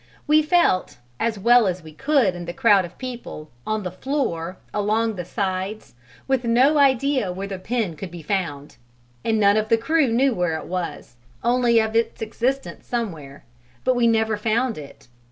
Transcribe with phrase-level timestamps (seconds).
[0.25, 4.57] We felt, as well as we could in the crowd of people, on the floor,
[4.73, 5.93] along the sides,
[6.27, 8.77] with no idea where the pin could be found,
[9.23, 13.45] and none of the crew knew where it was, only of its existence somewhere,
[13.83, 15.07] but we never found it.